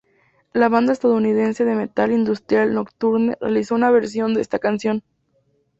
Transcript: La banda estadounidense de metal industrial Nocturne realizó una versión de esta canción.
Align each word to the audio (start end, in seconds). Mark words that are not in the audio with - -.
La 0.51 0.67
banda 0.67 0.93
estadounidense 0.93 1.63
de 1.63 1.75
metal 1.75 2.11
industrial 2.11 2.73
Nocturne 2.73 3.37
realizó 3.39 3.75
una 3.75 3.91
versión 3.91 4.33
de 4.33 4.41
esta 4.41 4.57
canción. 4.57 5.03